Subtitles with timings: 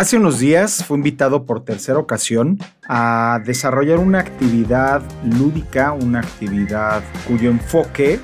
[0.00, 7.02] Hace unos días fue invitado por tercera ocasión a desarrollar una actividad lúdica, una actividad
[7.28, 8.18] cuyo enfoque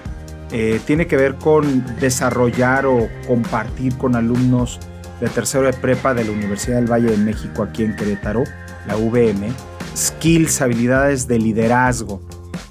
[0.53, 4.81] eh, tiene que ver con desarrollar o compartir con alumnos
[5.21, 8.45] de tercero de prepa de la Universidad del Valle de México aquí en Querétaro,
[8.87, 9.53] la VM,
[9.95, 12.23] skills, habilidades de liderazgo.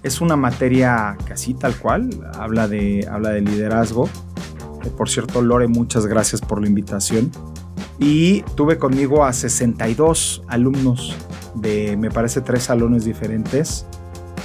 [0.01, 4.09] Es una materia casi tal cual, habla de, habla de liderazgo.
[4.97, 7.29] por cierto, Lore, muchas gracias por la invitación
[7.99, 11.15] y tuve conmigo a 62 alumnos
[11.55, 13.85] de, me parece, tres salones diferentes.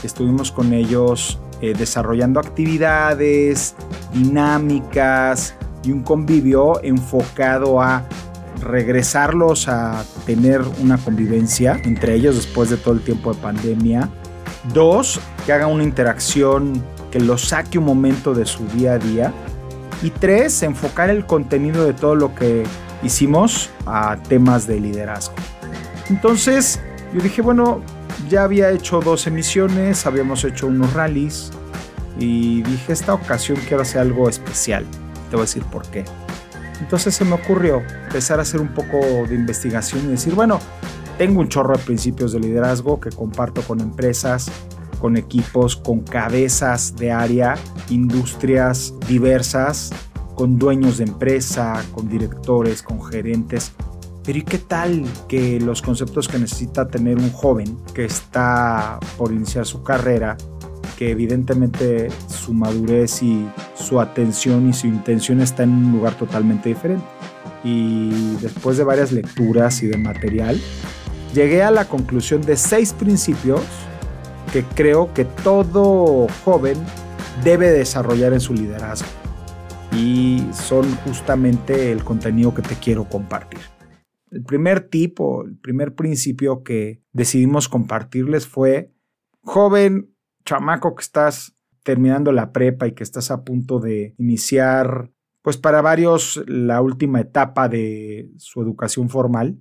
[0.03, 3.75] Estuvimos con ellos eh, desarrollando actividades,
[4.15, 5.55] dinámicas
[5.85, 8.05] y un convivio enfocado a
[8.63, 14.09] regresarlos a tener una convivencia entre ellos después de todo el tiempo de pandemia.
[14.73, 19.33] Dos, que hagan una interacción que los saque un momento de su día a día.
[20.03, 22.65] Y tres, enfocar el contenido de todo lo que
[23.03, 25.35] hicimos a temas de liderazgo.
[26.09, 26.81] Entonces
[27.15, 27.83] yo dije, bueno,
[28.29, 31.51] ya había hecho dos emisiones, habíamos hecho unos rallies
[32.19, 34.85] y dije, esta ocasión quiero hacer algo especial.
[35.31, 36.05] Te voy a decir por qué.
[36.81, 38.99] Entonces se me ocurrió empezar a hacer un poco
[39.29, 40.59] de investigación y decir, bueno,
[41.19, 44.51] tengo un chorro de principios de liderazgo que comparto con empresas,
[45.01, 47.57] con equipos, con cabezas de área,
[47.89, 49.93] industrias diversas
[50.41, 53.73] con dueños de empresa, con directores, con gerentes.
[54.25, 59.33] Pero ¿y qué tal que los conceptos que necesita tener un joven que está por
[59.33, 60.39] iniciar su carrera,
[60.97, 66.71] que evidentemente su madurez y su atención y su intención está en un lugar totalmente
[66.71, 67.05] diferente?
[67.63, 70.59] Y después de varias lecturas y de material,
[71.35, 73.61] llegué a la conclusión de seis principios
[74.55, 76.79] que creo que todo joven
[77.45, 79.21] debe desarrollar en su liderazgo
[79.93, 83.61] y son justamente el contenido que te quiero compartir.
[84.31, 88.93] El primer tipo, el primer principio que decidimos compartirles fue,
[89.43, 90.15] joven,
[90.45, 95.11] chamaco que estás terminando la prepa y que estás a punto de iniciar,
[95.43, 99.59] pues para varios, la última etapa de su educación formal,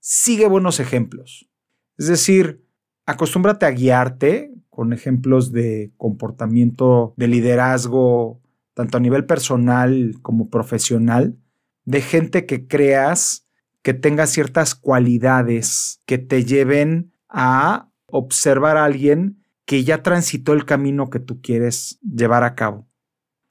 [0.00, 1.50] sigue buenos ejemplos.
[1.98, 2.64] Es decir,
[3.04, 8.40] acostúmbrate a guiarte con ejemplos de comportamiento, de liderazgo,
[8.78, 11.36] tanto a nivel personal como profesional,
[11.84, 13.44] de gente que creas
[13.82, 20.64] que tenga ciertas cualidades que te lleven a observar a alguien que ya transitó el
[20.64, 22.86] camino que tú quieres llevar a cabo.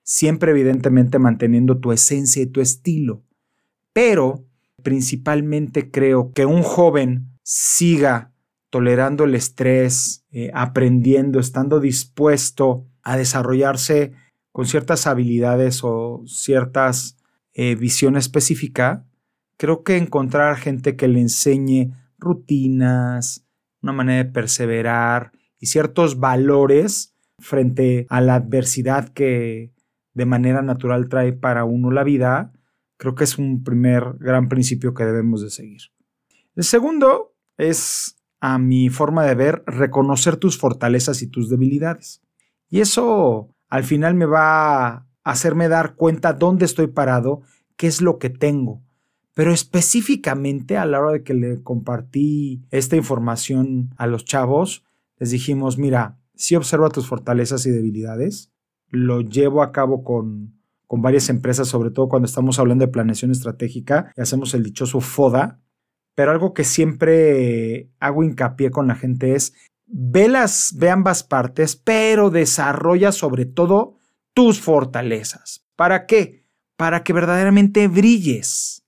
[0.01, 3.25] Siempre evidentemente manteniendo tu esencia y tu estilo.
[3.91, 4.45] Pero
[4.81, 8.31] principalmente creo que un joven siga
[8.69, 14.13] tolerando el estrés, eh, aprendiendo, estando dispuesto a desarrollarse
[14.57, 17.15] con ciertas habilidades o ciertas
[17.53, 18.15] eh, visión
[19.55, 23.45] creo que encontrar gente que le enseñe rutinas,
[23.83, 29.75] una manera de perseverar y ciertos valores frente a la adversidad que
[30.15, 32.51] de manera natural trae para uno la vida,
[32.97, 35.81] creo que es un primer gran principio que debemos de seguir.
[36.55, 42.23] El segundo es, a mi forma de ver, reconocer tus fortalezas y tus debilidades.
[42.71, 47.41] Y eso al final me va a hacerme dar cuenta dónde estoy parado,
[47.75, 48.81] qué es lo que tengo.
[49.33, 54.83] Pero específicamente a la hora de que le compartí esta información a los chavos,
[55.19, 58.51] les dijimos, mira, si observa tus fortalezas y debilidades,
[58.89, 60.57] lo llevo a cabo con,
[60.87, 65.01] con varias empresas, sobre todo cuando estamos hablando de planeación estratégica y hacemos el dichoso
[65.01, 65.59] FODA,
[66.15, 69.53] pero algo que siempre hago hincapié con la gente es
[69.87, 73.95] ve, las, ve ambas partes, pero desarrolla sobre todo
[74.33, 75.65] tus fortalezas.
[75.75, 76.45] ¿Para qué?
[76.75, 78.85] Para que verdaderamente brilles.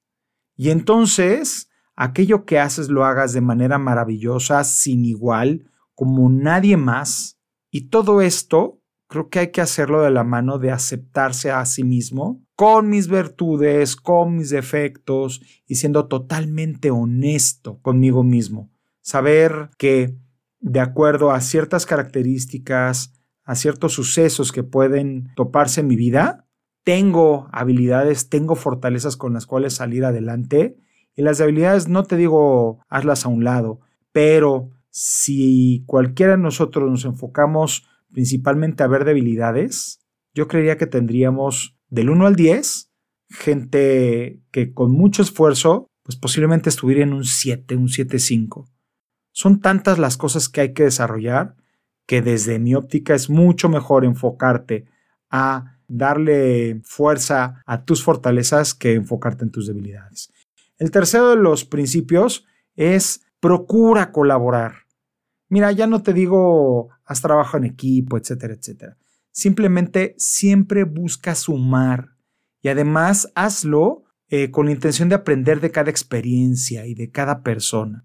[0.56, 7.40] Y entonces, aquello que haces lo hagas de manera maravillosa, sin igual, como nadie más.
[7.72, 11.84] Y todo esto, creo que hay que hacerlo de la mano de aceptarse a sí
[11.84, 18.70] mismo, con mis virtudes, con mis defectos, y siendo totalmente honesto conmigo mismo.
[19.02, 20.16] Saber que
[20.60, 23.14] de acuerdo a ciertas características,
[23.44, 26.46] a ciertos sucesos que pueden toparse en mi vida,
[26.84, 30.78] tengo habilidades, tengo fortalezas con las cuales salir adelante.
[31.16, 36.90] Y las habilidades no te digo hazlas a un lado, pero si cualquiera de nosotros
[36.90, 40.00] nos enfocamos principalmente a ver debilidades,
[40.34, 42.90] yo creería que tendríamos del 1 al 10
[43.30, 48.68] gente que con mucho esfuerzo, pues posiblemente estuviera en un 7, un 7-5.
[49.40, 51.56] Son tantas las cosas que hay que desarrollar
[52.06, 54.84] que desde mi óptica es mucho mejor enfocarte
[55.30, 60.30] a darle fuerza a tus fortalezas que enfocarte en tus debilidades.
[60.78, 62.46] El tercero de los principios
[62.76, 64.74] es procura colaborar.
[65.48, 68.98] Mira, ya no te digo haz trabajo en equipo, etcétera, etcétera.
[69.32, 72.10] Simplemente siempre busca sumar
[72.62, 77.42] y además hazlo eh, con la intención de aprender de cada experiencia y de cada
[77.42, 78.04] persona.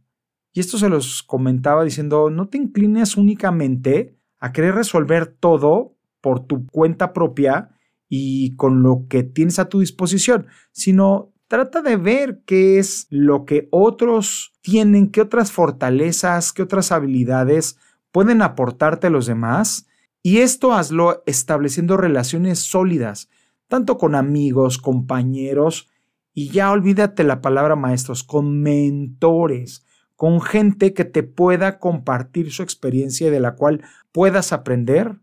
[0.54, 6.46] Y esto se los comentaba diciendo, no te inclines únicamente a querer resolver todo por
[6.46, 7.70] tu cuenta propia
[8.08, 13.44] y con lo que tienes a tu disposición, sino trata de ver qué es lo
[13.44, 17.76] que otros tienen, qué otras fortalezas, qué otras habilidades
[18.12, 19.88] pueden aportarte a los demás.
[20.22, 23.28] Y esto hazlo estableciendo relaciones sólidas,
[23.66, 25.90] tanto con amigos, compañeros,
[26.32, 29.83] y ya olvídate la palabra maestros, con mentores,
[30.16, 33.82] con gente que te pueda compartir su experiencia y de la cual
[34.12, 35.16] puedas aprender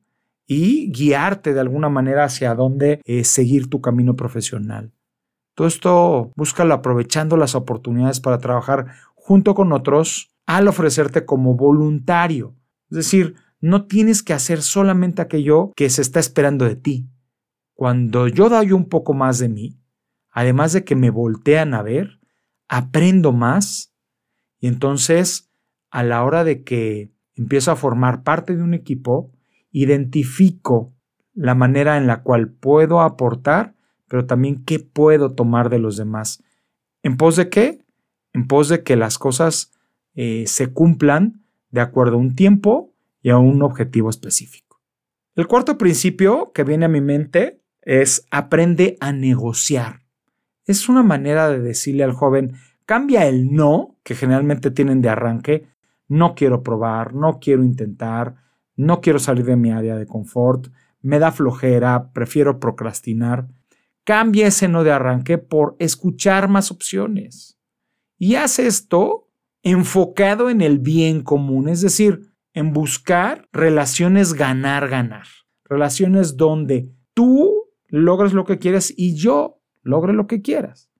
[0.47, 4.91] y guiarte de alguna manera hacia dónde eh, seguir tu camino profesional.
[5.55, 12.55] Todo esto búscalo aprovechando las oportunidades para trabajar junto con otros al ofrecerte como voluntario.
[12.89, 17.07] Es decir, no tienes que hacer solamente aquello que se está esperando de ti.
[17.73, 19.79] Cuando yo doy un poco más de mí,
[20.31, 22.19] además de que me voltean a ver,
[22.67, 23.90] aprendo más
[24.61, 25.51] y entonces
[25.89, 29.31] a la hora de que empiezo a formar parte de un equipo,
[29.71, 30.93] identifico
[31.33, 33.75] la manera en la cual puedo aportar,
[34.07, 36.43] pero también qué puedo tomar de los demás.
[37.03, 37.83] ¿En pos de qué?
[38.33, 39.71] En pos de que las cosas
[40.13, 44.81] eh, se cumplan de acuerdo a un tiempo y a un objetivo específico.
[45.35, 50.01] El cuarto principio que viene a mi mente es aprende a negociar.
[50.65, 52.53] Es una manera de decirle al joven,
[52.85, 55.67] cambia el no, que generalmente tienen de arranque,
[56.07, 58.35] no quiero probar, no quiero intentar,
[58.75, 60.67] no quiero salir de mi área de confort,
[61.01, 63.47] me da flojera, prefiero procrastinar.
[64.03, 67.57] Cambia ese no de arranque por escuchar más opciones.
[68.17, 69.29] Y haz esto
[69.63, 75.27] enfocado en el bien común, es decir, en buscar relaciones ganar-ganar,
[75.63, 80.90] relaciones donde tú logres lo que quieres y yo logre lo que quieras.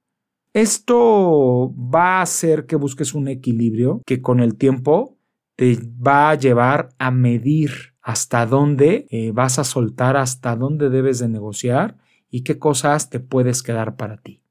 [0.53, 5.17] Esto va a hacer que busques un equilibrio que con el tiempo
[5.55, 7.71] te va a llevar a medir
[8.01, 11.97] hasta dónde eh, vas a soltar, hasta dónde debes de negociar
[12.29, 14.41] y qué cosas te puedes quedar para ti.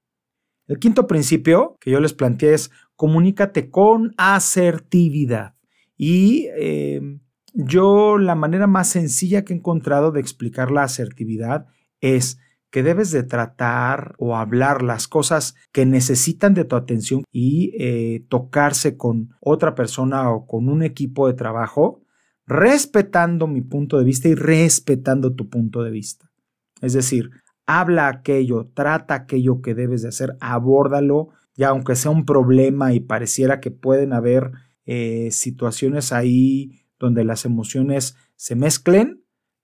[0.69, 5.55] El quinto principio que yo les planteé es comunícate con asertividad.
[5.97, 7.20] Y em,
[7.52, 11.67] yo la manera más sencilla que he encontrado de explicar la asertividad
[12.00, 12.38] es
[12.70, 18.25] que debes de tratar o hablar las cosas que necesitan de tu atención y eh,
[18.28, 22.02] tocarse con otra persona o con un equipo de trabajo,
[22.46, 26.31] respetando mi punto de vista y respetando tu punto de vista.
[26.81, 27.31] Es decir,
[27.67, 33.00] habla aquello, trata aquello que debes de hacer, abórdalo, ya aunque sea un problema y
[33.00, 34.52] pareciera que pueden haber
[34.87, 39.19] eh, situaciones ahí donde las emociones se mezclen,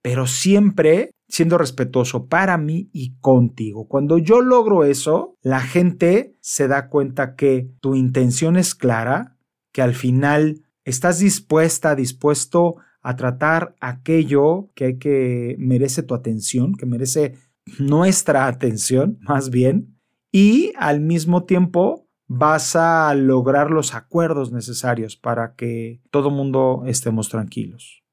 [0.07, 3.89] pero siempre siendo respetuoso para mí y contigo.
[3.89, 9.37] Cuando yo logro eso, la gente se da cuenta que tu intención es clara,
[9.73, 17.35] que al final estás dispuesta, dispuesto a tratar aquello que, merece tu atención, que merece
[17.81, 19.99] nuestra atención, más bien,
[20.31, 27.29] y al mismo tiempo vas a lograr los acuerdos necesarios para que todo mundo estemos
[27.29, 28.06] tranquilos.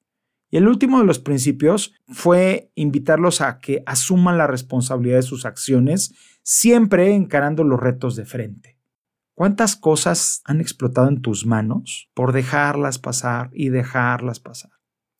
[0.53, 5.47] Y el último de los principios fue invitarlos a que asuman la responsabilidad de sus
[5.47, 8.77] acciones, siempre encarando los retos de frente.
[9.33, 14.69] ¿Cuántas cosas han explotado en tus manos por dejarlas pasar y dejarlas pasar?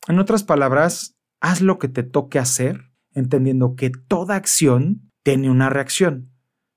[0.06, 5.68] En otras palabras, haz lo que te toque hacer, entendiendo que toda acción tiene una
[5.68, 6.30] reacción,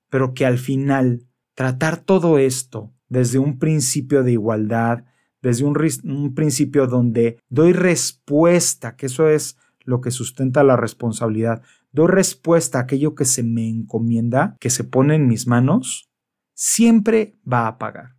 [0.10, 5.04] pero que al final tratar todo esto desde un principio de igualdad,
[5.42, 12.08] desde un, principio donde doy respuesta, que eso es lo que sustenta la responsabilidad, doy
[12.08, 16.10] respuesta a aquello que se me encomienda, que se pone en mis manos,
[16.54, 18.18] siempre va a pagar.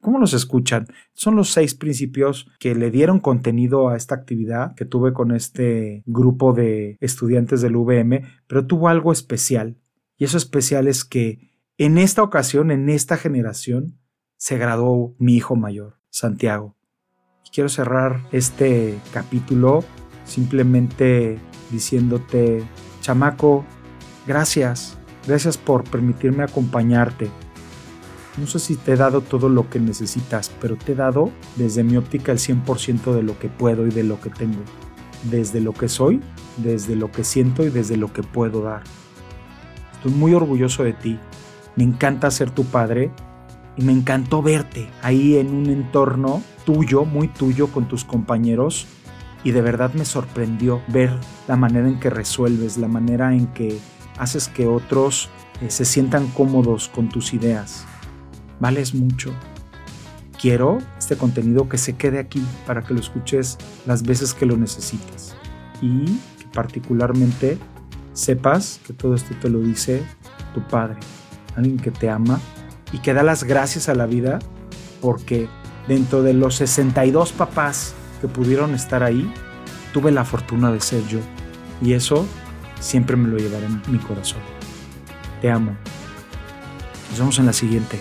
[0.00, 0.86] ¿Cómo los escuchan?
[1.14, 6.04] Son los seis principios que le dieron contenido a esta actividad que tuve con este
[6.06, 9.78] grupo de estudiantes del VM, pero tuvo algo especial.
[10.16, 13.98] Y eso especial es que en esta ocasión, en esta generación,
[14.36, 15.98] se graduó mi hijo mayor.
[16.16, 16.74] Santiago.
[17.52, 19.84] Quiero cerrar este capítulo
[20.24, 21.38] simplemente
[21.70, 22.64] diciéndote,
[23.02, 23.66] chamaco,
[24.26, 24.96] gracias,
[25.26, 27.28] gracias por permitirme acompañarte.
[28.38, 31.84] No sé si te he dado todo lo que necesitas, pero te he dado desde
[31.84, 34.62] mi óptica el 100% de lo que puedo y de lo que tengo.
[35.24, 36.22] Desde lo que soy,
[36.56, 38.84] desde lo que siento y desde lo que puedo dar.
[39.96, 41.18] Estoy muy orgulloso de ti.
[41.76, 43.12] Me encanta ser tu padre
[43.76, 48.86] y me encantó verte ahí en un entorno tuyo, muy tuyo, con tus compañeros.
[49.44, 51.12] Y de verdad me sorprendió ver
[51.46, 53.78] la manera en que resuelves, la manera en que
[54.18, 55.28] haces que otros
[55.60, 57.84] eh, se sientan cómodos con tus ideas.
[58.58, 59.32] Vales mucho.
[60.40, 64.56] Quiero este contenido que se quede aquí para que lo escuches las veces que lo
[64.56, 65.36] necesites.
[65.80, 66.06] Y
[66.38, 67.58] que particularmente
[68.14, 70.02] sepas que todo esto te lo dice
[70.54, 70.96] tu padre,
[71.54, 72.40] alguien que te ama
[72.92, 74.38] y que da las gracias a la vida
[75.00, 75.48] porque
[75.88, 79.30] dentro de los 62 papás que pudieron estar ahí,
[79.92, 81.20] tuve la fortuna de ser yo.
[81.82, 82.26] Y eso
[82.80, 84.40] siempre me lo llevaré en mi corazón.
[85.40, 85.76] Te amo.
[87.10, 88.00] Nos vemos en la siguiente.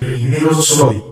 [0.00, 1.02] Primero soy.